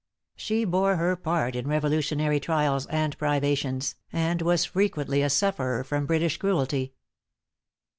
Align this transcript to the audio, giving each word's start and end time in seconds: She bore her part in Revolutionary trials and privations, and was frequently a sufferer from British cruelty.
She 0.35 0.65
bore 0.65 0.95
her 0.95 1.15
part 1.15 1.55
in 1.55 1.67
Revolutionary 1.67 2.39
trials 2.39 2.87
and 2.87 3.15
privations, 3.19 3.97
and 4.11 4.41
was 4.41 4.65
frequently 4.65 5.21
a 5.21 5.29
sufferer 5.29 5.83
from 5.83 6.07
British 6.07 6.37
cruelty. 6.37 6.95